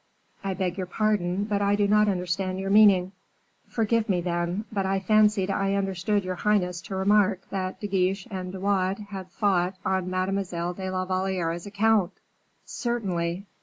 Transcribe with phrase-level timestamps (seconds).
[0.43, 3.11] "I beg your pardon, but I do not understand your meaning."
[3.67, 8.27] "Forgive me, then; but I fancied I understood your highness to remark that De Guiche
[8.31, 12.13] and De Wardes had fought on Mademoiselle de la Valliere's account?"
[12.65, 13.45] "Certainly."